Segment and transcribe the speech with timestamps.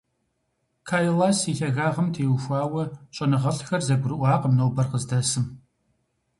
[0.87, 2.83] Кайлас и лъагагъым теухуауэ
[3.15, 5.45] щӀэныгъэлӀхэр зэгурыӀуакъым нобэр къыздэсым.